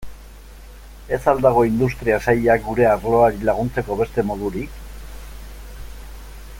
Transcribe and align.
Ez 1.17 1.27
al 1.31 1.41
dago 1.45 1.65
Industria 1.67 2.17
Sailak 2.27 2.65
gure 2.69 2.87
arloari 2.93 3.45
laguntzeko 3.51 3.99
beste 4.01 4.25
modurik? 4.31 4.77